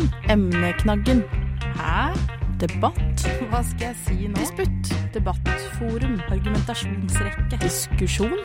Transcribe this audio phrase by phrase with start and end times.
[0.00, 0.30] Emneknaggen.
[0.30, 1.22] Emneknaggen.
[1.76, 2.16] Hæ?
[2.60, 3.24] Debatt?
[3.50, 4.38] Hva skal jeg si nå?
[4.38, 4.92] Disputt.
[5.12, 6.14] Debattforum.
[6.32, 7.58] Argumentasjonsrekke.
[7.60, 8.38] Diskusjon.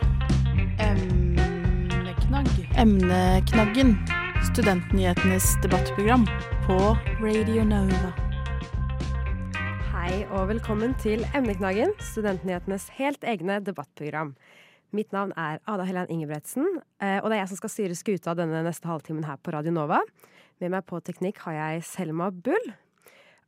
[0.83, 2.52] Emneknagg.
[2.81, 3.95] Emneknaggen.
[4.49, 6.27] Studentnyhetenes debattprogram
[6.68, 6.77] på
[7.23, 8.11] Radio Nova.
[9.93, 14.35] Hei og velkommen til Emneknaggen, studentnyhetenes helt egne debattprogram.
[14.91, 16.67] Mitt navn er Ada Helen Ingebretsen,
[17.01, 19.71] eh, og det er jeg som skal styre skuta denne neste halvtimen her på Radio
[19.71, 20.04] Nova.
[20.64, 22.71] Med meg på teknikk har jeg Selma Bull.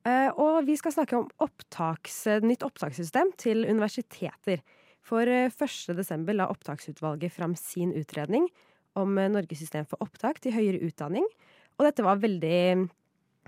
[0.08, 4.64] Eh, og vi skal snakke om opptaks, nytt opptakssystem til universiteter.
[5.08, 5.96] For 1.
[5.96, 8.50] desember la opptaksutvalget fram sin utredning
[9.00, 11.24] om Norges system for opptak til høyere utdanning.
[11.78, 12.90] Og dette var veldig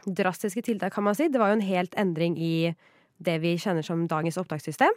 [0.05, 1.27] drastiske tiltak, kan man si.
[1.27, 2.71] Det var jo en helt endring i
[3.19, 4.93] det vi kjenner som dagens opptakssystem.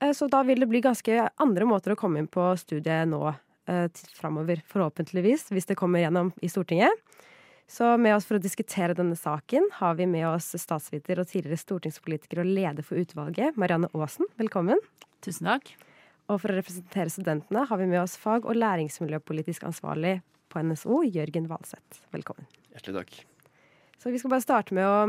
[0.00, 3.34] Eh, Så da vil det bli ganske andre måter å komme inn på studiet nå
[3.66, 6.94] eh, framover, forhåpentligvis, hvis det kommer gjennom i Stortinget.
[7.72, 11.56] Så med oss for å diskutere denne saken har vi med oss statsviter og tidligere
[11.56, 14.28] stortingspolitiker og leder for utvalget, Marianne Aasen.
[14.36, 14.82] Velkommen.
[15.24, 15.70] Tusen takk.
[16.28, 20.18] Og for å representere studentene har vi med oss fag- og læringsmiljøpolitisk ansvarlig
[20.52, 22.04] på NSO, Jørgen Valseth.
[22.12, 22.44] Velkommen.
[22.74, 23.18] Hjertelig takk.
[24.04, 25.00] Så vi skal bare starte med å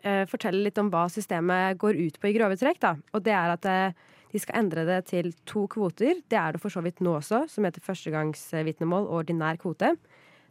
[0.00, 2.80] eh, fortelle litt om hva systemet går ut på i grove trekk.
[2.88, 2.96] Da.
[3.12, 6.24] Og det er at eh, de skal endre det til to kvoter.
[6.24, 9.98] Det er det for så vidt nå også, som heter førstegangsvitnemål og ordinær kvote.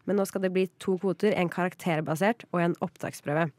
[0.05, 3.49] Men nå skal det bli to kvoter, en karakterbasert og en opptaksprøve.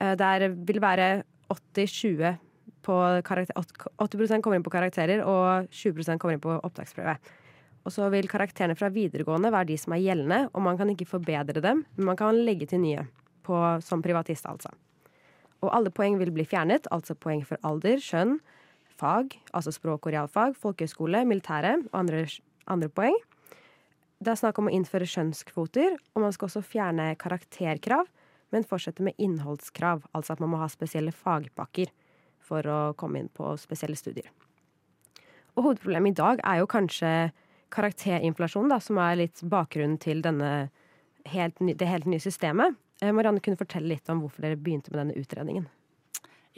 [0.00, 2.38] Eh, Der vil være 80-20
[2.82, 3.54] på karakter...
[3.98, 7.18] 80 kommer inn på karakterer, og 20% kommer inn på opptaksprøve.
[7.84, 11.08] Og så vil karakterene fra videregående være de som er gjeldende, og man kan ikke
[11.08, 13.06] forbedre dem, men man kan legge til nye
[13.46, 14.72] på, som privatist, altså.
[15.64, 18.36] Og alle poeng vil bli fjernet, altså poeng for alder, kjønn,
[18.98, 22.26] fag, altså språk og realfag, folkehøyskole, militære og andre,
[22.70, 23.16] andre poeng.
[24.18, 28.08] Det er snakk om å innføre skjønnskvoter, og man skal også fjerne karakterkrav,
[28.50, 31.92] men fortsette med innholdskrav, altså at man må ha spesielle fagpakker
[32.42, 34.26] for å komme inn på spesielle studier.
[35.54, 37.12] Og hovedproblemet i dag er jo kanskje
[37.74, 40.70] karakterinflasjon, da, som er litt bakgrunnen til denne
[41.28, 42.76] helt det helt nye systemet.
[43.02, 45.68] Eh, Marianne kunne fortelle litt om hvorfor dere begynte med denne utredningen.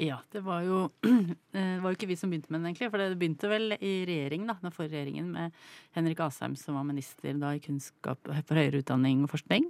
[0.01, 0.79] Ja, det var jo
[1.53, 2.89] det var ikke vi som begynte med den, egentlig.
[2.89, 5.59] For det begynte vel i regjeringen, da, den forrige regjeringen, med
[5.97, 9.69] Henrik Asheim som var minister da i kunnskap for høyere utdanning og forskning.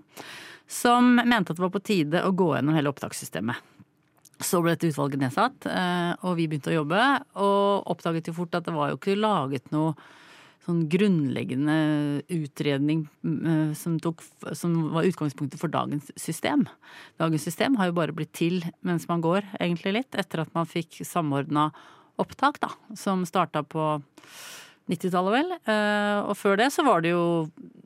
[0.71, 3.59] Som mente at det var på tide å gå gjennom hele opptakssystemet.
[4.41, 7.03] Så ble dette utvalget nedsatt, eh, og vi begynte å jobbe.
[7.43, 9.97] Og oppdaget jo fort at det var jo ikke laget noe
[10.67, 11.77] sånn grunnleggende
[12.37, 14.23] utredning eh, som, tok,
[14.57, 16.67] som var utgangspunktet for dagens system.
[17.21, 20.69] Dagens system har jo bare blitt til mens man går, egentlig litt, etter at man
[20.69, 21.71] fikk samordna
[22.21, 23.95] opptak, da, som starta på
[24.91, 25.53] 90-tallet, vel.
[25.71, 27.25] Eh, Og før det så var det jo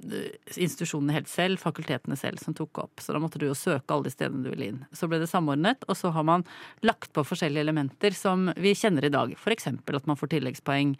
[0.08, 3.02] eh, institusjonene helt selv, fakultetene selv, som tok opp.
[3.04, 4.82] Så da måtte du jo søke alle de stedene du ville inn.
[4.96, 6.46] Så ble det samordnet, og så har man
[6.82, 9.36] lagt på forskjellige elementer som vi kjenner i dag.
[9.54, 10.96] Eksempel at man får tilleggspoeng.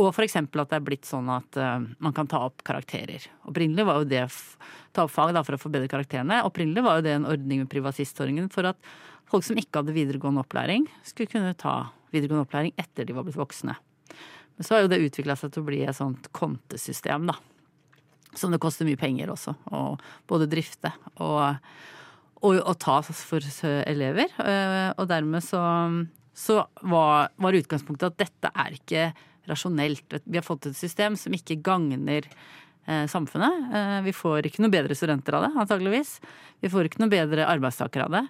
[0.00, 3.26] Og eksempel at det er blitt sånn at uh, man kan ta opp karakterer.
[3.48, 4.22] Opprinnelig var jo det
[4.96, 6.40] ta opp fag da, for å forbedre karakterene.
[6.48, 8.78] Opprinnelig var jo det en ordning med privatistordningen for at
[9.28, 13.40] folk som ikke hadde videregående opplæring, skulle kunne ta videregående opplæring etter de var blitt
[13.40, 13.76] voksne.
[14.56, 17.36] Men så har jo det utvikla seg til å bli et sånt kontesystem, da.
[18.36, 19.82] Som det koster mye penger også, å
[20.28, 20.88] både drifte
[21.20, 21.60] og,
[22.40, 23.44] og, og ta for
[23.84, 24.32] elever.
[24.40, 25.60] Uh, Og dermed så,
[26.32, 29.04] så var, var utgangspunktet at dette er ikke
[29.50, 30.18] rasjonelt.
[30.24, 32.28] Vi har fått et system som ikke gagner
[32.86, 33.74] eh, samfunnet.
[33.74, 36.16] Eh, vi får ikke noe bedre studenter av det, antageligvis.
[36.62, 38.24] Vi får ikke noe bedre arbeidstakere av det.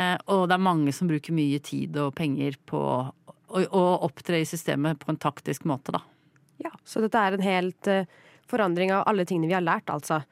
[0.00, 4.40] Eh, og det er mange som bruker mye tid og penger på å, å opptre
[4.42, 6.02] i systemet på en taktisk måte, da.
[6.62, 7.88] Ja, Så dette er en helt
[8.46, 10.22] forandring av alle tingene vi har lært, altså.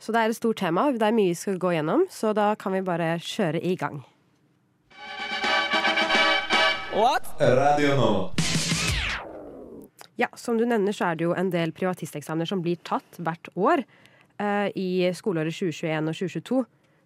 [0.00, 0.86] Så det er et stort tema.
[0.92, 4.00] Det er mye vi skal gå gjennom, så da kan vi bare kjøre i gang.
[6.92, 7.28] What?
[7.38, 8.49] Radio Nova.
[10.20, 13.48] Ja, Som du nevner, så er det jo en del privatisteksamener som blir tatt hvert
[13.56, 13.80] år.
[14.36, 16.58] Eh, I skoleåret 2021 og 2022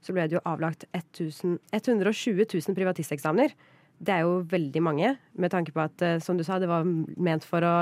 [0.05, 3.55] så ble det jo avlagt 1000 120 000 privatisteksamener.
[4.02, 6.82] Det er jo veldig mange, med tanke på at eh, som du sa, det var
[6.82, 7.76] ment for å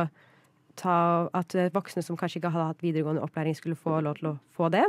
[0.77, 0.99] ta
[1.33, 4.39] at eh, voksne som kanskje ikke hadde hatt videregående opplæring, skulle få lov til å
[4.53, 4.85] få det.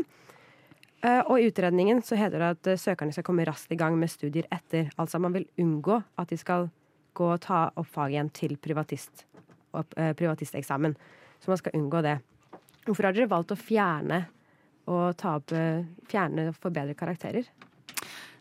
[1.04, 4.46] Og i utredningen så heter det at søkerne skal komme raskt i gang med studier
[4.56, 4.88] etter.
[4.96, 6.70] Altså man vil unngå at de skal
[7.14, 9.26] gå og ta opp faget igjen til privatist,
[9.74, 10.96] privatisteksamen.
[11.44, 12.18] Så man skal unngå det.
[12.86, 14.26] Hvorfor har dere valgt å fjerne
[14.92, 17.46] og ta opp eh, Fjerne og forbedre karakterer?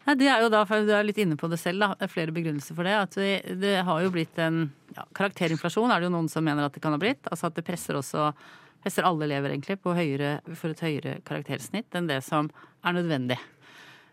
[0.02, 1.92] Nei, det er jo da, for Du er litt inne på det selv, da.
[2.02, 2.96] Er flere begrunnelser for det.
[3.04, 4.64] At vi, det har jo blitt en
[4.96, 7.22] ja, Karakterinflasjon er det jo noen som mener at det kan ha blitt.
[7.30, 8.32] Altså at det presser også
[8.82, 12.48] presser alle elever egentlig på høyere, for et høyere karaktersnitt enn det som
[12.82, 13.38] er nødvendig.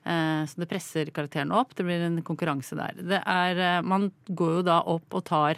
[0.06, 1.74] Eh, Så det presser karakterene opp.
[1.74, 2.94] Det blir en konkurranse der.
[3.02, 5.58] Det er, eh, man går jo da opp og tar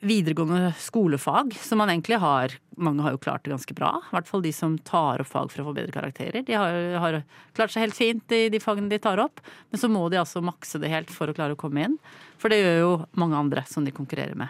[0.00, 3.90] videregående skolefag, som man egentlig har Mange har jo klart det ganske bra.
[4.00, 6.40] I hvert fall de som tar opp fag for å få bedre karakterer.
[6.46, 7.18] De har, har
[7.52, 10.40] klart seg helt fint i de fagene de tar opp, men så må de altså
[10.40, 11.98] makse det helt for å klare å komme inn.
[12.40, 14.48] For det gjør jo mange andre som de konkurrerer med.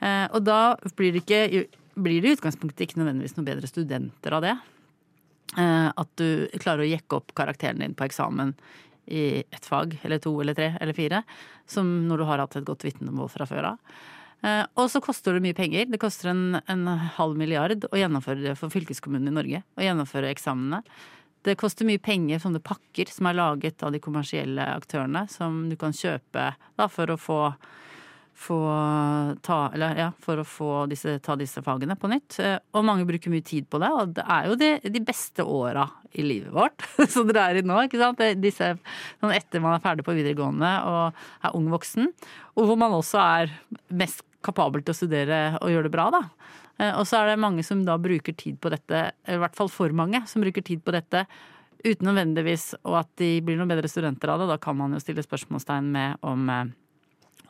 [0.00, 1.68] Eh, og da blir det, ikke,
[2.00, 4.56] blir det i utgangspunktet ikke nødvendigvis noen bedre studenter av det.
[5.60, 8.56] Eh, at du klarer å jekke opp karakteren din på eksamen
[9.12, 11.22] i ett fag, eller to eller tre eller fire,
[11.68, 13.98] som når du har hatt et godt vitnemål fra før av.
[14.46, 15.88] Eh, Og så koster det mye penger.
[15.90, 16.86] Det koster en, en
[17.18, 19.62] halv milliard å gjennomføre det for fylkeskommunen i Norge.
[19.78, 20.82] Å gjennomføre eksamene.
[21.46, 25.76] Det koster mye penger, sånne pakker som er laget av de kommersielle aktørene, som du
[25.80, 27.36] kan kjøpe da, for å få,
[28.38, 28.58] få
[29.46, 32.38] ta, eller, ja, for å få disse, ta disse fagene på nytt.
[32.42, 35.46] Eh, Og mange bruker mye tid på det, og det er jo de, de beste
[35.46, 35.86] åra
[36.18, 37.78] i livet vårt som dere er i nå.
[37.86, 38.22] ikke sant?
[38.42, 38.72] Disse,
[39.22, 42.10] sånn etter man er ferdig på videregående og er ung voksen,
[42.58, 43.54] og hvor man også er
[43.94, 46.24] mest kapabel til å studere og gjøre det bra, da.
[46.78, 49.70] Eh, Og så er det mange som da bruker tid på dette, i hvert fall
[49.72, 51.26] for mange, som bruker tid på dette
[51.84, 54.48] uten nødvendigvis og at de blir noen bedre studenter av det.
[54.50, 56.72] Da kan man jo stille spørsmålstegn med om, eh,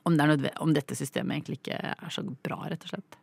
[0.04, 3.18] om, det er om dette systemet egentlig ikke er så bra, rett og slett.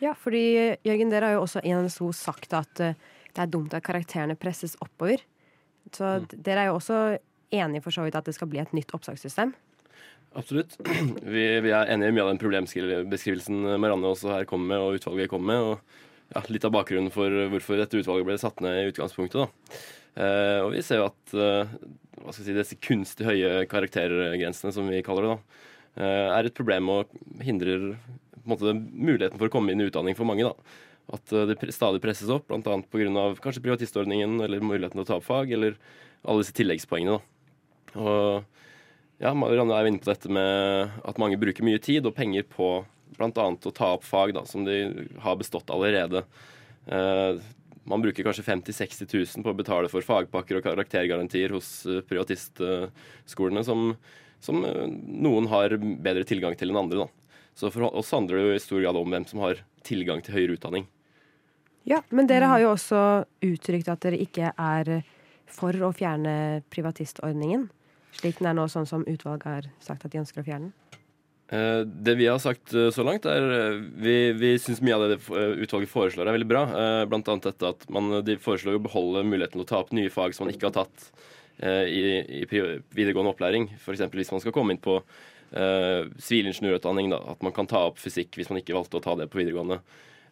[0.00, 2.96] Ja, fordi Jørgen, dere har jo også i NSO sagt at eh,
[3.32, 5.20] det er dumt at karakterene presses oppover.
[5.92, 6.28] Så mm.
[6.44, 7.00] dere er jo også
[7.54, 9.52] enige for så vidt at det skal bli et nytt opptakssystem.
[10.36, 10.76] Absolutt.
[11.34, 14.98] Vi, vi er enige i mye av den problembeskrivelsen Marianne også her kommer med, og
[14.98, 15.68] utvalget kommer med.
[15.70, 19.46] Og ja, litt av bakgrunnen for hvorfor dette utvalget ble satt ned i utgangspunktet.
[19.46, 19.78] da.
[20.16, 21.72] Eh, og vi ser jo at eh,
[22.22, 25.62] hva skal si, disse kunstig høye karaktergrensene, som vi kaller det, da,
[26.00, 29.88] eh, er et problem og hindrer på en måte, muligheten for å komme inn i
[29.88, 30.46] utdanning for mange.
[30.46, 30.82] da.
[31.16, 32.60] At eh, det stadig presses opp, bl.a.
[32.90, 33.28] pga.
[33.42, 35.78] kanskje privatistordningen eller muligheten til å ta opp fag, eller
[36.26, 37.16] alle disse tilleggspoengene.
[37.16, 38.02] da.
[38.02, 38.52] Og
[39.22, 42.84] ja, Marianne er inne på dette med at mange bruker mye tid og penger på
[43.16, 43.30] bl.a.
[43.32, 46.24] å ta opp fag da, som de har bestått allerede.
[46.86, 47.38] Eh,
[47.86, 52.02] man bruker kanskje 50 000-60 000 på å betale for fagpakker og karaktergarantier hos eh,
[52.06, 53.92] privatistskolene, som,
[54.42, 57.06] som eh, noen har bedre tilgang til enn andre.
[57.06, 57.40] Da.
[57.56, 60.36] Så for oss handler det jo i stor grad om hvem som har tilgang til
[60.36, 60.88] høyere utdanning.
[61.86, 63.00] Ja, Men dere har jo også
[63.46, 64.88] uttrykt at dere ikke er
[65.46, 67.68] for å fjerne privatistordningen.
[68.16, 71.02] Slik den er nå, sånn som utvalget har sagt at de ønsker å fjerne den.
[71.52, 75.06] Eh, Det vi har sagt eh, så langt, er eh, Vi, vi syns mye av
[75.12, 75.20] det
[75.62, 76.64] utvalget foreslår, er veldig bra.
[77.06, 80.12] Blant annet dette at man, de foreslår å beholde muligheten til å ta opp nye
[80.12, 81.10] fag som man ikke har tatt
[81.56, 82.02] i,
[82.42, 83.70] i videregående opplæring.
[83.78, 84.02] F.eks.
[84.12, 84.98] hvis man skal komme inn på
[85.56, 89.38] da, at man kan ta opp fysikk hvis man ikke valgte å ta det på
[89.40, 89.78] videregående.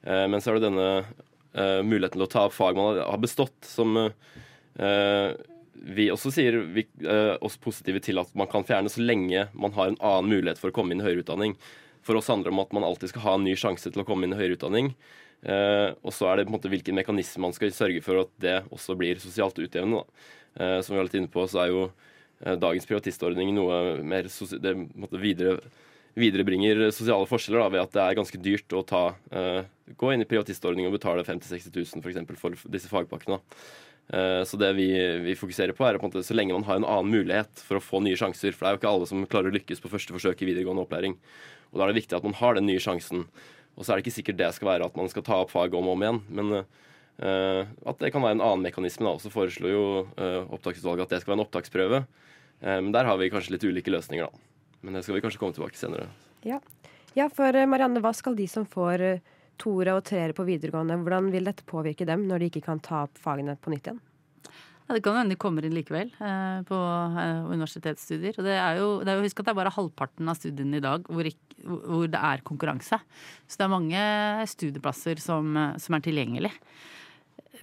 [0.04, 3.22] Uh, Men så er det denne uh, muligheten til å ta opp fag man har-
[3.22, 5.31] bestått, som eh,
[5.75, 9.75] vi også sier vi, eh, oss positive til at man kan fjerne så lenge man
[9.76, 11.56] har en annen mulighet for å komme inn i høyere utdanning.
[12.05, 14.06] For oss handler det om at man alltid skal ha en ny sjanse til å
[14.06, 14.94] komme inn i høyere utdanning.
[15.44, 18.32] Eh, og så er det på en måte hvilken mekanisme man skal sørge for at
[18.41, 20.05] det også blir sosialt utjevnende.
[20.56, 24.29] Eh, som vi var litt inne på, så er jo eh, dagens privatistordning noe mer
[24.29, 25.59] det måte videre
[26.15, 29.03] viderebringer sosiale forskjeller da, ved at det er ganske dyrt å ta,
[29.35, 29.65] eh,
[29.99, 33.41] gå inn i privatistordning og betale 50 000-60 000 for, eksempel, for disse fagpakkene.
[33.41, 33.65] da.
[34.12, 34.89] Eh, Så det vi,
[35.25, 37.79] vi fokuserer på, er på en måte, så lenge man har en annen mulighet for
[37.79, 38.53] å få nye sjanser.
[38.53, 40.84] For det er jo ikke alle som klarer å lykkes på første forsøk i videregående
[40.84, 41.19] opplæring.
[41.73, 43.27] Og da er det viktig at man har den nye sjansen.
[43.75, 45.75] Og så er det ikke sikkert det skal være at man skal ta opp faget
[45.75, 49.08] om og om igjen, men uh, at det kan være en annen mekanisme.
[49.08, 49.19] da.
[49.19, 52.05] Så foreslår jo uh, opptaksutvalget at det skal være en opptaksprøve.
[52.05, 52.23] Men
[52.65, 54.79] men der har vi kanskje litt ulike løsninger, da.
[54.81, 56.06] Men det skal vi kanskje komme tilbake senere.
[56.46, 56.61] Ja.
[57.17, 61.31] ja, for Marianne, hva skal de som får eh, toere og treere på videregående, hvordan
[61.34, 64.03] vil dette påvirke dem når de ikke kan ta opp fagene på nytt igjen?
[64.84, 68.37] Ja, det kan hende de kommer inn likevel eh, på eh, universitetsstudier.
[68.37, 70.77] Og det er jo, det er jo, husk at det er bare halvparten av studiene
[70.77, 72.99] i dag hvor, ikke, hvor det er konkurranse.
[73.49, 74.03] Så det er mange
[74.53, 76.53] studieplasser som, eh, som er tilgjengelig.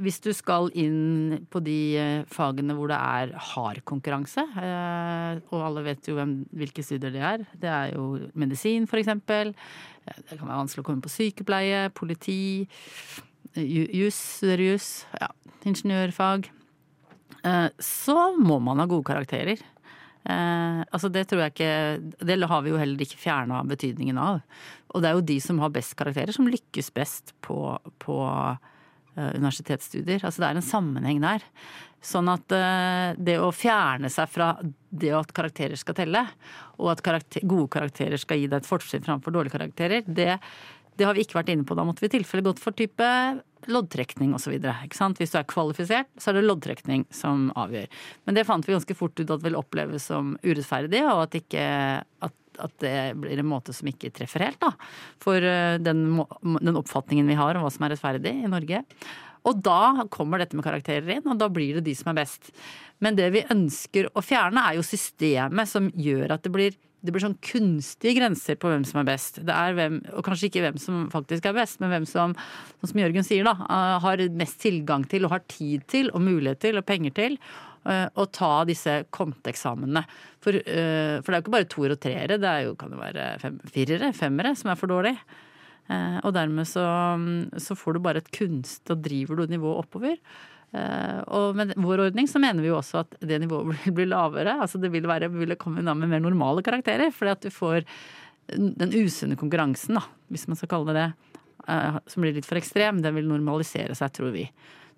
[0.02, 5.66] Hvis du skal inn på de eh, fagene hvor det er hard konkurranse, eh, og
[5.68, 9.54] alle vet jo hvem, hvilke studier det er, det er jo medisin eksempel,
[10.06, 12.68] Eh, det kan være vanskelig å komme på sykepleie, politi,
[13.56, 14.90] jus, juss,
[15.20, 15.30] ja,
[15.68, 16.50] ingeniørfag,
[17.82, 19.62] så må man ha gode karakterer.
[20.22, 24.44] Eh, altså det tror jeg ikke Det har vi jo heller ikke fjerna betydningen av.
[24.94, 27.58] Og det er jo de som har best karakterer, som lykkes best på,
[27.98, 28.18] på
[29.16, 30.24] universitetsstudier.
[30.24, 31.46] Altså det er en sammenheng der.
[32.02, 34.56] Sånn at eh, det å fjerne seg fra
[34.90, 36.26] det at karakterer skal telle,
[36.82, 40.40] og at karakter, gode karakterer skal gi deg et fortrinn framfor dårlige karakterer, det,
[40.98, 41.78] det har vi ikke vært inne på.
[41.78, 43.06] Da måtte vi i tilfelle gått for type
[43.70, 44.58] loddtrekning osv.
[44.58, 47.86] Hvis du er kvalifisert, så er det loddtrekning som avgjør.
[48.26, 51.66] Men det fant vi ganske fort ut at vil oppleves som urettferdig, og at, ikke,
[52.02, 54.74] at, at det blir en måte som ikke treffer helt, da.
[55.24, 56.06] For eh, den,
[56.60, 58.84] den oppfatningen vi har om hva som er rettferdig i Norge.
[59.48, 62.52] Og da kommer dette med karakterer inn, og da blir det de som er best.
[63.02, 67.10] Men det vi ønsker å fjerne, er jo systemet som gjør at det blir det
[67.10, 69.40] blir sånn kunstige grenser på hvem som er best.
[69.42, 72.36] Det er hvem, og kanskje ikke hvem som faktisk er best, men hvem som,
[72.78, 76.22] sånn som Jørgen sier, da, eh, har mest tilgang til og har tid til og
[76.22, 77.40] mulighet til og penger til
[77.82, 80.04] å ta disse konteeksamene.
[80.44, 83.02] For, eh, for, det er jo ikke bare toer og treere, det jo, kan jo
[83.02, 85.16] være fem, firere, femmere, som er for dårlig.
[85.92, 86.86] Og dermed så,
[87.60, 90.14] så får du bare et kunst, og driver du nivået oppover.
[90.72, 94.08] Eh, og med vår ordning så mener vi jo også at det nivået vil bli
[94.10, 94.58] lavere.
[94.64, 97.84] Altså det vil, være, vil komme med mer normale karakterer, fordi at du får
[98.52, 101.34] den usunne konkurransen, da, hvis man skal kalle det det,
[101.72, 104.48] eh, som blir litt for ekstrem, den vil normalisere seg, tror vi.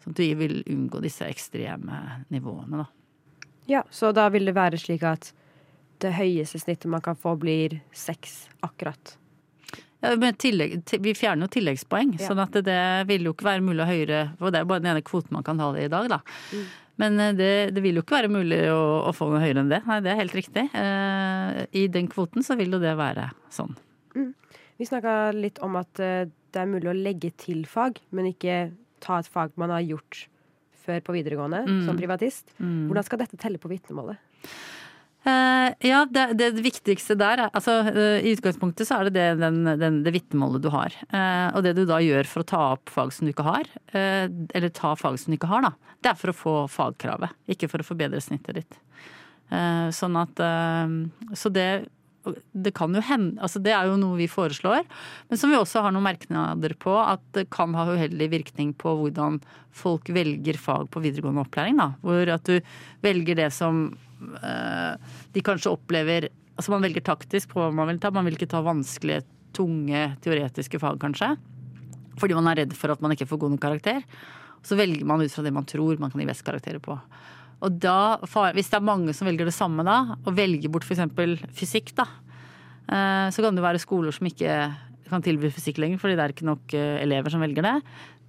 [0.03, 2.89] Sånn at vi vil unngå disse ekstreme nivåene, da.
[3.69, 5.29] Ja, så da vil det være slik at
[6.03, 9.17] det høyeste snittet man kan få, blir seks akkurat.
[10.03, 12.27] Ja, tillegg, vi fjerner jo tilleggspoeng, ja.
[12.27, 14.83] sånn at det, det vil jo ikke være mulig å høyere For det er bare
[14.83, 16.19] den ene kvoten man kan ha det i dag, da.
[16.51, 16.65] Mm.
[17.01, 19.71] Men eh, det, det, vil jo ikke være mulig å, å, få noe høyere enn
[19.71, 19.79] det.
[19.87, 20.67] Nei, det er helt riktig.
[20.75, 23.73] Eh, I den kvoten så vil jo det være sånn.
[24.17, 24.33] Mm.
[24.81, 28.57] Vi snakka litt om at eh, det er mulig å legge til fag, men ikke
[29.03, 30.25] ta et fag man har gjort
[30.83, 31.81] før på videregående mm.
[31.87, 32.55] som privatist.
[32.59, 32.87] Mm.
[32.89, 34.19] Hvordan skal dette telle på vitnemålet?
[35.23, 39.27] Uh, ja, det, det, viktigste der er altså uh, I utgangspunktet så er det det,
[39.39, 40.91] den, den, det vitnemålet du har.
[41.13, 43.69] Uh, og det du da gjør for å ta opp fag som du ikke har,
[43.95, 47.31] eller ta fag som du ikke har, da, det er for å få fagkravet.
[47.55, 48.79] Ikke for å forbedre snittet ditt.
[49.95, 50.41] sånn at
[51.39, 51.67] Så det
[52.53, 54.85] det kan jo hende altså Det er jo noe vi foreslår,
[55.29, 58.95] men som vi også har noen merknader på at det kan ha uheldig virkning på
[59.01, 59.41] hvordan
[59.75, 61.77] folk velger fag på videregående opplæring.
[61.81, 62.59] da, Hvor at du
[63.03, 63.91] velger det som
[64.23, 64.95] Eh,
[65.33, 68.11] de kanskje opplever Altså man velger taktisk på hva man vil ta.
[68.13, 69.23] Man vil ikke ta vanskelige,
[69.57, 71.31] tunge teoretiske fag, kanskje.
[72.21, 74.03] Fordi man er redd for at man ikke får god nok karakter.
[74.61, 76.99] Så velger man ut fra det man tror man kan gi best karakterer på.
[77.63, 78.19] Og da,
[78.55, 81.03] hvis det er mange som velger det samme da, og velger bort f.eks.
[81.55, 82.07] fysikk, da,
[82.87, 84.57] eh, så kan det være skoler som ikke
[85.13, 87.75] kan tilby fysikk lenger fordi det er ikke nok eh, elever som velger det.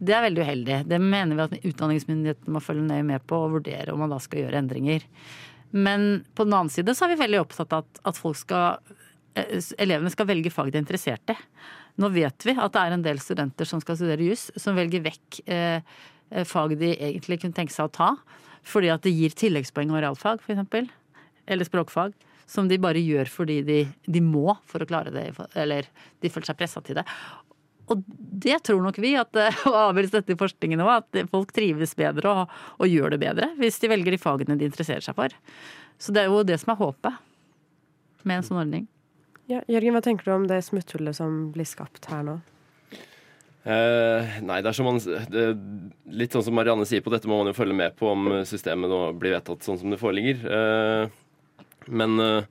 [0.04, 0.78] Det er veldig uheldig.
[0.90, 4.20] Det mener vi at utdanningsmyndighetene må følge nøye med på og vurdere om man da
[4.22, 5.06] skal gjøre endringer.
[5.74, 8.94] Men på den annen side så er vi veldig opptatt av at, at skal
[9.38, 11.38] eh, elevene skal velge fag de er interessert i.
[12.02, 15.02] Nå vet vi at det er en del studenter som skal studere juss, som velger
[15.04, 16.02] vekk eh
[16.48, 18.08] fag de egentlig kunne tenke seg å ta.
[18.64, 20.92] Fordi at det gir tilleggspoeng og realfag, f.eks.
[21.46, 22.14] Eller språkfag.
[22.48, 25.86] Som de bare gjør fordi de, de, må for å klare det, eller
[26.20, 27.04] de føler seg pressa til det.
[27.92, 28.00] Og
[28.44, 32.32] det tror nok vi, at, eh, og avgjøres dette forskningen òg, at folk trives bedre
[32.32, 35.36] og, og, gjør det bedre hvis de velger de fagene de interesserer seg for.
[36.00, 37.22] Så det er jo det som er håpet
[38.24, 38.88] med en sånn ordning.
[39.48, 42.38] Ja, Jørgen, hva tenker du om det smutthullet som blir skapt her nå?
[43.64, 45.00] Eh, nei, det er som man,
[45.32, 45.44] det,
[46.12, 48.92] litt sånn som Marianne sier på dette, må man jo følge med på om systemet
[48.92, 50.44] nå blir vedtatt sånn som det foreligger.
[50.44, 51.48] Uh,
[51.88, 52.44] men uh,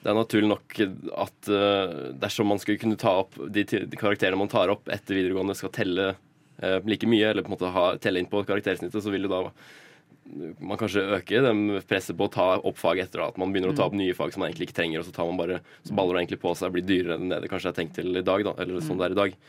[0.00, 0.78] det er naturlig nok
[1.24, 5.18] at uh, dersom man skulle kunne ta opp de, de, karakterene man tar opp etter
[5.18, 9.02] videregående, skal telle uh, like mye, eller på en måte ha, telle inn på karaktersnittet,
[9.02, 9.42] så vil det da
[10.58, 13.78] man kanskje øker den presset på å ta opp fag etter at man begynner å
[13.78, 14.02] ta opp mm.
[14.02, 16.24] nye fag som man egentlig ikke trenger, og så, tar man bare, så baller det
[16.24, 18.44] egentlig på seg og blir dyrere enn det det kanskje er tenkt til i dag.
[18.46, 19.02] da, eller sånn mm.
[19.02, 19.40] det er i dag.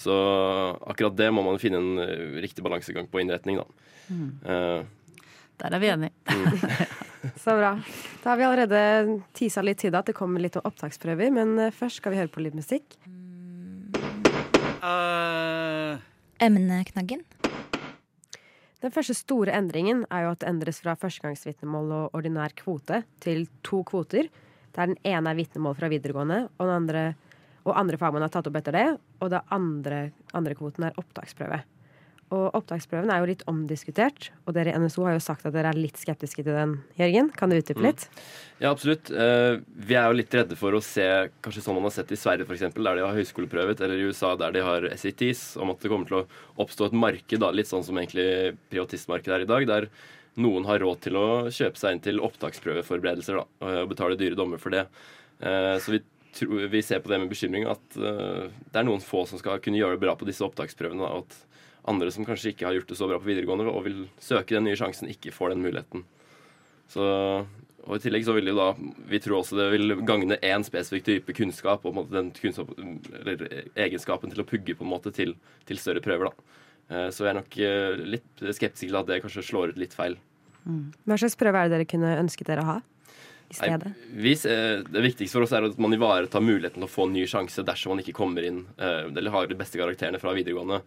[0.00, 0.14] Så
[0.92, 3.60] akkurat det må man finne en uh, riktig balansegang på innretning.
[3.60, 3.66] da.
[4.10, 4.88] Mm.
[5.60, 6.10] Der er vi enige.
[6.24, 6.58] Mm.
[7.44, 7.74] Så bra.
[8.22, 12.00] Da har vi allerede tisa litt tid at det kommer litt opptaksprøver, men eh, først
[12.00, 12.96] skal vi høre på litt musikk.
[14.80, 16.00] Uh...
[16.40, 17.26] Emneknaggen.
[18.80, 23.44] Den første store endringen er jo at det endres fra førstegangsvitnemål og ordinær kvote til
[23.66, 24.30] to kvoter.
[24.72, 27.02] Der den ene er vitnemål fra videregående, og, andre,
[27.66, 28.86] og andre fagmenn har tatt opp etter det.
[29.20, 29.98] Og den andre,
[30.32, 31.60] andre kvoten er opptaksprøve.
[32.30, 35.72] Og opptaksprøven er jo litt omdiskutert, og dere i NSO har jo sagt at dere
[35.72, 36.76] er litt skeptiske til den.
[37.00, 38.04] Jørgen, kan du utdype litt?
[38.06, 38.20] Mm.
[38.60, 39.10] Ja, absolutt.
[39.10, 39.54] Eh,
[39.88, 41.06] vi er jo litt redde for å se
[41.42, 44.36] kanskje sånn man har sett i Sverige f.eks., der de har høyskoleprøvet, eller i USA
[44.38, 47.72] der de har SATs, om at det kommer til å oppstå et marked, da, litt
[47.72, 49.90] sånn som egentlig privatistmarkedet er i dag, der
[50.38, 54.62] noen har råd til å kjøpe seg inn til opptaksprøveforberedelser da, og betale dyre dommer
[54.62, 54.86] for det.
[55.42, 59.40] Eh, så vi vi ser på det med bekymring at det er noen få som
[59.40, 61.02] skal kunne gjøre det bra på disse opptaksprøvene.
[61.02, 61.34] Og at
[61.88, 64.66] andre som kanskje ikke har gjort det så bra på videregående og vil søke den
[64.68, 66.04] nye sjansen, ikke får den muligheten.
[66.90, 67.04] Så,
[67.86, 68.72] og I tillegg så vil det da,
[69.10, 72.72] vi tror også det vil gagne én spesifikk type kunnskap og den kunnskap,
[73.78, 75.36] egenskapen til å pugge på en måte til,
[75.70, 76.30] til større prøver.
[76.30, 77.08] da.
[77.14, 77.56] Så jeg er nok
[78.16, 80.18] litt skeptisk til at det kanskje slår ut litt feil.
[80.66, 80.90] Mm.
[81.06, 82.80] Hva slags prøve er det dere kunne ønsket dere å ha?
[83.50, 83.92] I stedet?
[84.14, 84.34] Nei,
[84.86, 87.64] det viktigste for oss er at man ivaretar muligheten til å få en ny sjanse
[87.66, 90.80] dersom man ikke kommer inn eller har de beste karakterene fra videregående.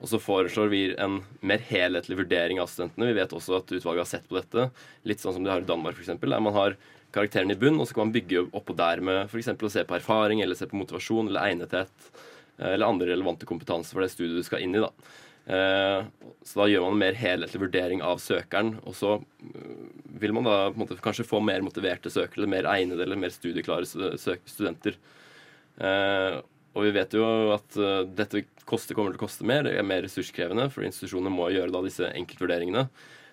[0.00, 3.10] Og så foreslår vi en mer helhetlig vurdering av studentene.
[3.10, 4.70] Vi vet også at utvalget har sett på dette,
[5.04, 6.76] litt sånn som de har i Danmark f.eks., der man har
[7.12, 9.50] karakterene i bunn, og så kan man bygge oppå der med f.eks.
[9.52, 12.12] å se på erfaring, eller se på motivasjon eller egnethet,
[12.56, 14.84] eh, eller andre relevante kompetanse for det studiet du skal inn i.
[14.84, 14.92] da.
[15.50, 16.04] Eh,
[16.46, 19.82] så da gjør man en mer helhetlig vurdering av søkeren, og så eh,
[20.22, 23.88] vil man da måte, kanskje få mer motiverte søkere, eller mer egnede eller mer studieklare
[23.88, 24.98] studenter.
[26.70, 27.76] Og vi vet jo at
[28.14, 31.72] dette koster, kommer til å koste mer, det er mer ressurskrevende, for institusjonene må gjøre
[31.74, 32.84] da disse enkeltvurderingene.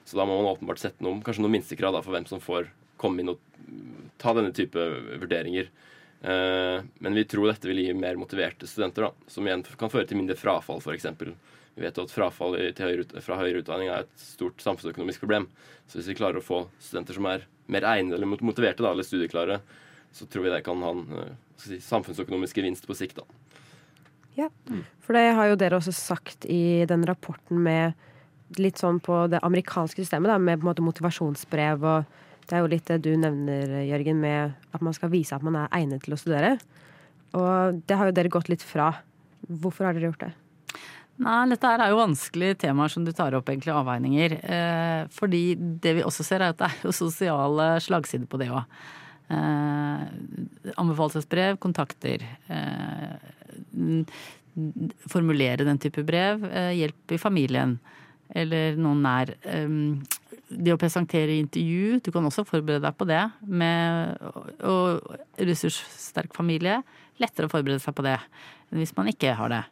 [0.07, 3.21] Så da må man åpenbart sette noen, kanskje noen minstekrav for hvem som får komme
[3.21, 3.41] inn og
[4.21, 4.79] ta denne type
[5.19, 5.69] vurderinger.
[6.21, 10.07] Eh, men vi tror dette vil gi mer motiverte studenter, da, som igjen kan føre
[10.09, 11.09] til mindre frafall, f.eks.
[11.77, 15.45] Vi vet jo at frafall høyre, fra høyere utdanning er et stort samfunnsøkonomisk problem.
[15.85, 19.05] Så hvis vi klarer å få studenter som er mer egnede eller motiverte, da, eller
[19.05, 19.59] studieklare,
[20.15, 23.21] så tror vi det kan ha en eh, si, samfunnsøkonomisk gevinst på sikt.
[23.21, 23.27] da.
[24.37, 24.49] Ja,
[25.05, 27.93] for det har jo dere også sagt i den rapporten med
[28.57, 32.17] litt sånn på det amerikanske systemet, da, med på en måte motivasjonsbrev og
[32.47, 35.57] det er jo litt det du nevner, Jørgen, med at man skal vise at man
[35.59, 36.53] er egnet til å studere.
[37.35, 38.93] Og det har jo dere gått litt fra.
[39.47, 40.29] Hvorfor har dere gjort det?
[41.17, 44.37] Nei, dette er jo vanskelige temaer som du tar opp, egentlig, avveininger.
[44.37, 48.51] Eh, fordi det vi også ser, er at det er jo sosiale slagsider på det
[48.53, 48.77] òg.
[49.33, 50.03] Eh,
[50.77, 52.21] anbefalesbrev, kontakter.
[52.53, 53.17] Eh,
[55.09, 56.45] formulere den type brev.
[56.45, 57.79] Eh, hjelp i familien.
[58.37, 59.33] Eller noen nær.
[59.41, 59.73] Eh,
[60.47, 63.23] det å presentere intervju, du kan også forberede deg på det.
[63.41, 64.21] Med
[64.63, 66.83] og ressurssterk familie,
[67.19, 68.19] lettere å forberede seg på det
[68.67, 69.63] enn hvis man ikke har det.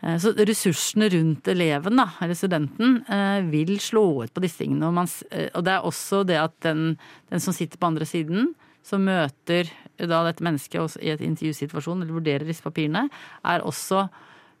[0.00, 4.88] Eh, så ressursene rundt eleven, da, eller studenten, eh, vil slå ut på disse tingene.
[4.88, 6.96] Og, man, eh, og det er også det at den,
[7.30, 12.16] den, som sitter på andre siden, som møter da dette mennesket i et intervjusituasjon, eller
[12.16, 13.08] vurderer disse papirene,
[13.44, 14.08] er også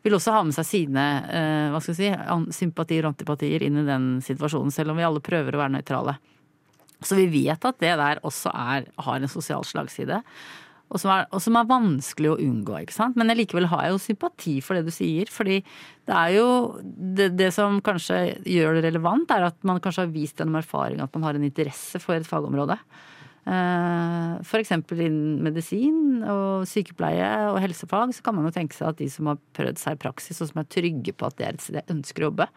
[0.04, 1.02] vil også ha med seg sine
[1.72, 2.06] hva skal si,
[2.56, 6.14] sympatier og antipatier inn i den situasjonen, selv om vi alle prøver å være nøytrale.
[7.04, 10.22] Så vi vet at det der også er, har en sosial slagside.
[10.90, 12.80] Og som, er, og som, er, vanskelig å unngå.
[12.82, 13.18] ikke sant?
[13.18, 15.30] Men likevel har jeg jo sympati for det du sier.
[15.30, 15.60] fordi
[16.10, 16.48] det er jo
[16.82, 21.00] det, det, som kanskje gjør det relevant, er at man kanskje har vist gjennom erfaring
[21.04, 22.78] at man har en interesse for et fagområde.
[23.50, 24.74] Eh, F.eks.
[24.74, 29.30] innen medisin og sykepleie og helsefag så kan man jo tenke seg at de som
[29.30, 31.78] har prøvd seg i praksis og som er trygge på at det er et sted
[31.78, 32.50] de ønsker å jobbe,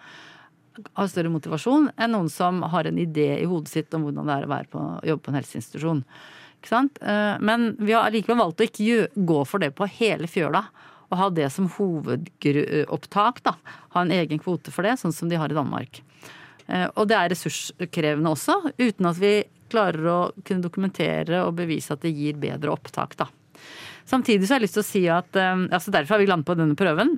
[0.97, 4.35] har større motivasjon enn noen som har en idé i hodet sitt om hvordan det
[4.35, 6.03] er å på, jobbe på en helseinstitusjon.
[6.71, 10.63] Eh, men vi har likevel valgt å ikke gå for det på hele fjøla.
[11.11, 13.43] Og ha det som hovedopptak.
[13.43, 13.55] da,
[13.93, 16.01] Ha en egen kvote for det, sånn som de har i Danmark.
[16.67, 21.93] Eh, og det er ressurskrevende også, uten at vi klarer å kunne dokumentere og bevise
[21.93, 23.27] at det gir bedre opptak, da.
[24.05, 26.49] Samtidig så har jeg lyst til å si at eh, altså Derfor har vi landet
[26.49, 27.15] på denne prøven.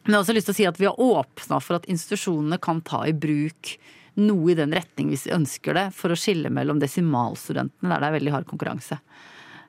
[0.00, 2.60] Men jeg har også lyst til å si at vi har åpna for at institusjonene
[2.62, 3.74] kan ta i bruk
[4.18, 8.08] noe i den retning hvis vi ønsker det, for å skille mellom desimalstudentene, der det
[8.08, 8.98] er veldig hard konkurranse.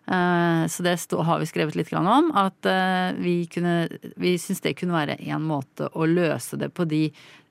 [0.07, 2.31] Eh, så det har vi skrevet litt om.
[2.35, 6.85] At eh, vi, kunne, vi syns det kunne være en måte å løse det på
[6.89, 7.05] de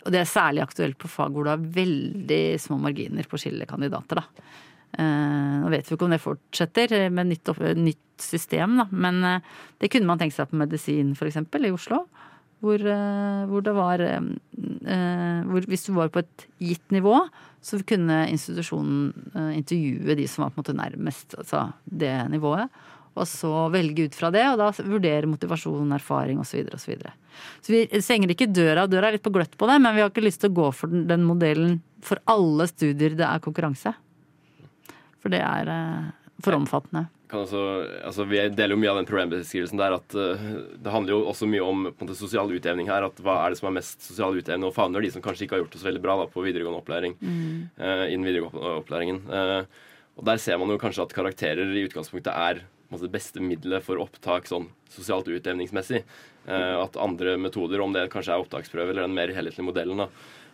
[0.05, 3.41] Og det er særlig aktuelt på fag hvor du har veldig små marginer på å
[3.43, 4.47] skille kandidater, da.
[4.99, 8.89] Eh, nå vet vi ikke om det fortsetter med nytt, nytt system, da.
[8.91, 9.21] Men
[9.79, 11.37] det kunne man tenke seg på medisin, f.eks.
[11.37, 12.07] i Oslo.
[12.61, 12.83] Hvor,
[13.49, 14.03] hvor, det var
[15.49, 17.15] hvor Hvis du var på et gitt nivå,
[17.65, 22.69] så kunne institusjonen intervjue de som var på en måte nærmest altså det nivået.
[23.17, 26.69] Og så velge ut fra det, og da vurdere motivasjon, erfaring osv.
[26.77, 27.15] Så, videre,
[27.65, 28.85] så, så vi stenger ikke døra.
[28.89, 30.69] Døra er litt på gløtt på det, men vi har ikke lyst til å gå
[30.77, 33.93] for den, den modellen for alle studier det er konkurranse.
[35.21, 35.73] For det er
[36.41, 37.61] for omfattende også,
[38.07, 40.41] altså Vi deler jo mye av den problembeskrivelsen der at uh,
[40.81, 43.07] det handler jo også mye om måte, sosial utjevning her.
[43.07, 45.59] at Hva er det som er mest sosial utjevning, og favner de som kanskje ikke
[45.59, 47.17] har gjort det så veldig bra da, på videregående opplæring.
[47.21, 47.71] Mm.
[47.79, 49.23] Uh, innen videregående opplæringen.
[49.31, 49.63] Uh,
[50.19, 53.87] og Der ser man jo kanskje at karakterer i utgangspunktet er måte, det beste middelet
[53.87, 56.03] for opptak sånn sosialt utjevningsmessig.
[56.51, 60.07] at andre metoder, om det kanskje er opptaksprøve eller den mer helhetlige modellen, da,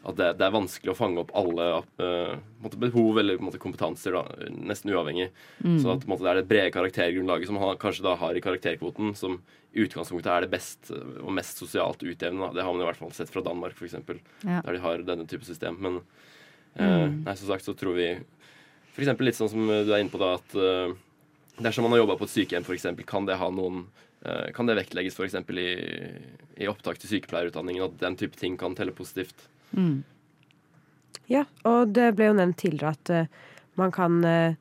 [0.06, 1.66] at det, det, er vanskelig å fange opp alle
[1.98, 5.28] uh, behov eller måte, kompetanser, da, nesten uavhengig.
[5.64, 5.78] Mm.
[5.82, 9.14] Så at måte, det er det brede karaktergrunnlaget som man kanskje da har i karakterkvoten,
[9.18, 9.40] som
[9.76, 12.52] i utgangspunktet er det best og mest sosialt utjevnende.
[12.56, 13.98] Det har man i hvert fall sett fra Danmark, f.eks.,
[14.46, 14.62] ja.
[14.62, 15.80] der de har denne type system.
[15.82, 17.20] Men uh, mm.
[17.26, 19.12] nei, som sagt så tror vi f.eks.
[19.20, 20.94] litt sånn som du er inne på da, at uh,
[21.58, 23.88] dersom man har jobba på et sykehjem, f.eks., kan det ha noen
[24.26, 25.36] Eh, kan det vektlegges f.eks.
[25.54, 25.66] I,
[26.64, 29.48] i opptak til sykepleierutdanningen, at den type ting kan telle positivt?
[29.72, 30.04] Mm.
[31.30, 34.54] Ja, og det ble jo nevnt tidligere at uh, man kan uh,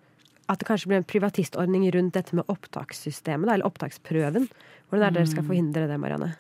[0.49, 4.47] At det kanskje blir en privatistordning rundt dette med opptakssystemet, eller opptaksprøven.
[4.89, 5.47] Hvordan er det dere skal mm.
[5.49, 6.35] forhindre det, Marianne?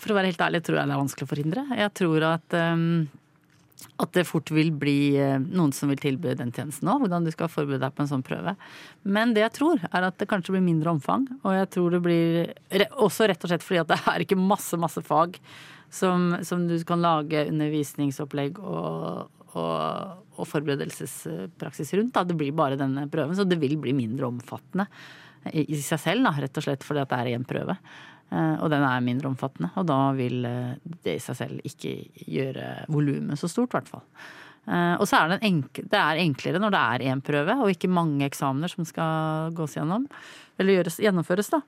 [0.00, 1.64] For å være helt ærlig tror jeg det er vanskelig å forhindre.
[1.76, 2.88] Jeg tror at um
[4.00, 7.32] at det fort vil bli eh, noen som vil tilby den tjenesten òg, hvordan du
[7.32, 8.56] skal forberede deg på en sånn prøve.
[9.04, 11.26] Men det jeg tror, er at det kanskje blir mindre omfang.
[11.42, 12.52] Og jeg tror det blir
[12.92, 15.38] også rett og slett fordi at det er ikke masse, masse fag
[15.96, 22.14] som, som du kan lage undervisningsopplegg og, og, og, forberedelsespraksis rundt.
[22.16, 22.26] Da.
[22.28, 24.88] Det blir bare denne prøven, så det vil bli mindre omfattende
[25.52, 27.76] i, i seg selv, da, rett og slett fordi det er én prøve.
[28.34, 29.70] Eh, og den er mindre omfattende.
[29.78, 31.94] Og da vil eh, det i seg selv ikke
[32.26, 34.04] gjøre volumet så stort, i hvert fall.
[34.66, 37.70] Eh, og så er det, enkel, det er enklere når det er én prøve, og
[37.70, 40.08] ikke mange eksamener som skal gås gjennom.
[40.58, 41.62] Eller gjøres, gjennomføres, da.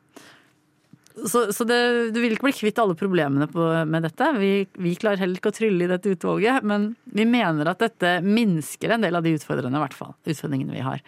[1.27, 1.79] Så, så det,
[2.15, 4.29] du vil ikke bli kvitt alle problemene på, med dette.
[4.39, 8.19] Vi, vi, klarer heller ikke å trylle i dette utvalget, men vi mener at dette
[8.25, 11.03] minsker en del av de utfordrende, i hvert fall, utfordringene vi har.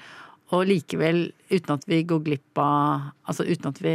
[0.50, 3.94] Og likevel, uten at vi går glipp av Altså uten at vi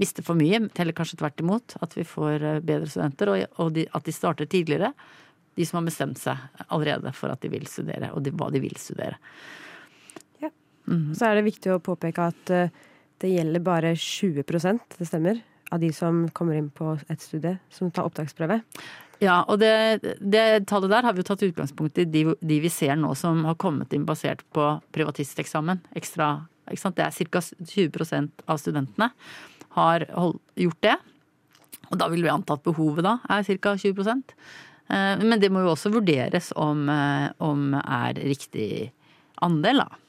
[0.00, 3.74] mister for mye, heller kanskje tvert imot, at vi får eh, bedre studenter, og, og
[3.76, 4.94] de, at de starter tidligere.
[5.58, 8.62] De som har bestemt seg allerede for at de vil studere, og de, hva de
[8.64, 9.20] vil studere.
[10.40, 10.48] Ja.
[10.88, 11.12] Mm.
[11.18, 12.88] Så er det viktig å påpeke at uh,
[13.22, 15.40] det gjelder bare 20% det stemmer,
[15.72, 18.60] av de som kommer inn på et studie som tar opptaksprøve.
[19.22, 22.70] Ja, og det, det, tallet der har vi jo tatt utgangspunkt i de, de, vi
[22.72, 25.84] ser nå som har kommet inn basert på privatisteksamen.
[25.98, 26.34] Ekstra?
[26.66, 27.42] Det er ca.
[27.42, 29.10] 20% av studentene
[29.76, 30.96] har hold, gjort det.
[31.92, 33.76] Og da vil vi anta at behovet da er ca.
[33.78, 38.90] 20 eh, Men det må jo også vurderes om, eh, om er riktig
[39.42, 40.01] andel, da.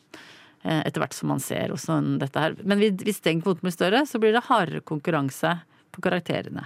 [0.64, 2.56] Eh, etter hvert som man ser hvordan dette her.
[2.64, 5.58] Men hvis den kvoten blir større, så blir det hardere konkurranse
[5.92, 6.64] på karakterene.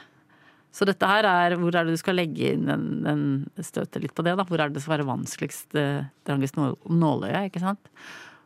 [0.70, 3.24] Så dette her er hvor er det du skal legge inn den, den
[3.66, 4.46] støtet litt på det, da.
[4.46, 5.74] Hvor er det det skal være vanskeligst
[6.28, 7.90] drangest nåløye, ikke sant.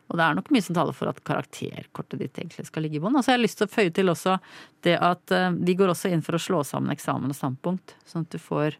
[0.08, 3.02] Og det er nok mye som taler for at karakterkortet ditt egentlig skal ligge i
[3.04, 3.18] bånn.
[3.18, 4.38] Og så har jeg lyst til å føye til også
[4.86, 7.94] det at uh, de går også inn for å slå sammen eksamen og standpunkt.
[8.08, 8.76] Sånn at du får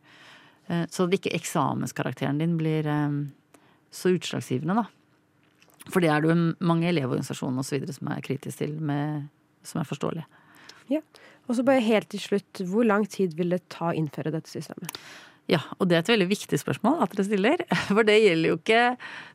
[0.72, 2.88] uh, Så at ikke eksamenskarakteren din blir
[3.92, 5.01] så utslagsgivende, da.
[5.88, 7.88] For det er det jo mange elevorganisasjoner osv.
[7.97, 9.29] som er kritiske til, med,
[9.66, 10.27] som er forståelige.
[10.92, 11.03] Ja.
[11.49, 14.51] Og så bare helt til slutt, hvor lang tid vil det ta å innføre dette
[14.51, 14.95] systemet?
[15.52, 17.62] Ja, og det er et veldig viktig spørsmål at dere stiller.
[17.90, 18.82] For det gjelder jo ikke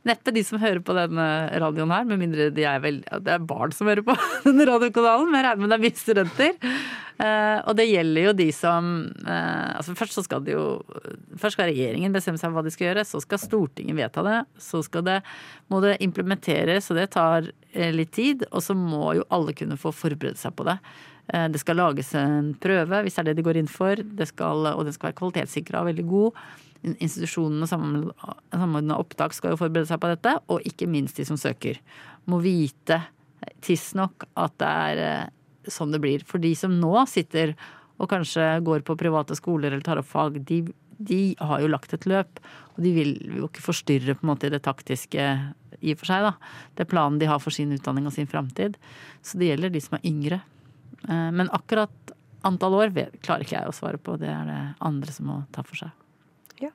[0.08, 1.25] neppe de som hører på denne
[1.62, 4.15] radioen her, med mindre de er vel, det er barn som hører på
[4.47, 6.71] denne radiokanalen, men jeg regner med det er mye studenter.
[7.17, 8.89] Uh, og det gjelder jo de som
[9.25, 10.84] uh, altså Først så skal det jo
[11.41, 14.38] Først skal regjeringen bestemme seg for hva de skal gjøre, så skal Stortinget vedta det.
[14.62, 15.17] Så skal det,
[15.73, 18.45] må det implementeres, og det tar uh, litt tid.
[18.51, 20.77] Og så må jo alle kunne få forberede seg på det.
[21.34, 24.00] Eh, det skal lages en prøve, hvis det er det de går inn for.
[24.00, 26.42] Det skal, og den skal være kvalitetssikra og veldig god.
[26.88, 27.72] Institusjonene og
[28.54, 31.82] samordna opptak skal jo forberede seg på dette, og ikke minst de som søker.
[32.30, 33.02] Må vite
[33.66, 36.24] tidsnok at det er eh, sånn det blir.
[36.28, 37.56] For de som nå sitter
[37.98, 40.62] og kanskje går på private skoler eller tar opp fag, de,
[40.98, 42.42] de har jo lagt et løp.
[42.78, 45.32] Og de vil jo ikke forstyrre på en måte det taktiske
[45.78, 46.34] i og for seg, da.
[46.74, 48.78] Det er planen de har for sin utdanning og sin framtid.
[49.26, 50.40] Så det gjelder de som er yngre.
[51.06, 52.14] Eh, men akkurat
[52.48, 54.18] antall år klarer ikke jeg å svare på.
[54.22, 55.94] Det er det andre som må ta for seg.
[56.64, 56.72] Ja.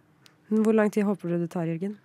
[0.52, 1.96] Hvor lang tid håper du det tar, Jørgen?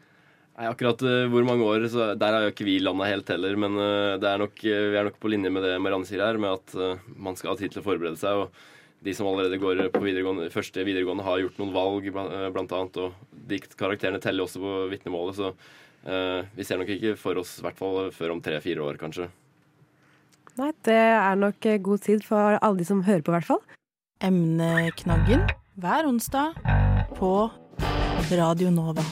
[0.58, 3.60] Nei, akkurat uh, hvor mange år, så der har jo ikke vi landa helt heller.
[3.62, 6.40] Men uh, er nok, uh, vi er nok på linje med det Marianne sier her,
[6.42, 8.46] med at man skal ha tid til å forberede seg.
[8.46, 8.66] og
[9.06, 13.36] de som allerede går på videregående, første videregående, har gjort noen valg, blant annet, og
[13.52, 15.38] de karakterene teller også på vitnemålet.
[15.38, 15.52] Så
[16.58, 19.30] vi ser nok ikke for oss, i hvert fall før om tre-fire år, kanskje.
[20.58, 23.46] Nei, det er nok eh, god tid for alle de som hører på, i hvert
[23.46, 23.60] fall.
[24.26, 25.44] Emneknaggen
[25.78, 26.58] hver onsdag
[27.20, 27.30] på
[28.34, 29.06] Radio Nova.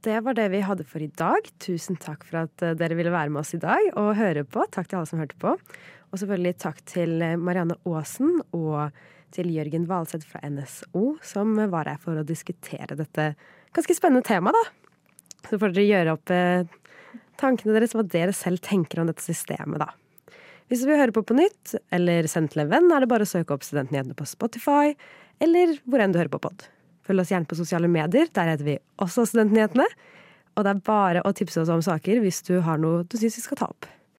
[0.00, 1.44] Det var det vi hadde for i dag.
[1.60, 4.64] Tusen takk for at eh, dere ville være med oss i dag og høre på.
[4.72, 5.52] Takk til alle som hørte på.
[6.08, 8.96] Og selvfølgelig takk til eh, Marianne Aasen og
[9.36, 13.34] til Jørgen Valseth fra NSO, som var her for å diskutere dette
[13.76, 15.08] ganske spennende temaet, da.
[15.50, 16.32] Så får dere gjøre opp
[17.40, 19.90] tankene deres, hva dere selv tenker om dette systemet, da.
[20.70, 23.26] Hvis du vil høre på på nytt, eller sende til en venn, er det bare
[23.26, 24.94] å søke opp Studentnyhetene på Spotify,
[25.42, 26.68] eller hvor enn du hører på pod.
[27.08, 29.88] Følg oss gjerne på sosiale medier, der heter vi også Studentnyhetene.
[30.54, 33.38] Og det er bare å tipse oss om saker hvis du har noe du syns
[33.38, 33.88] vi skal ta opp.